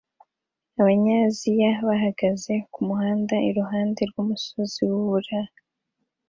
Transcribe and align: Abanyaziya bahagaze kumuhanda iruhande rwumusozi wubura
Abanyaziya 0.79 1.69
bahagaze 1.87 2.53
kumuhanda 2.73 3.35
iruhande 3.49 4.01
rwumusozi 4.09 4.81
wubura 4.91 5.39